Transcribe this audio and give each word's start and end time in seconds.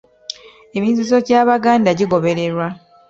Emizizo 0.77 1.15
gy’Abaganda 1.27 1.89
gigobererwa 1.99 2.65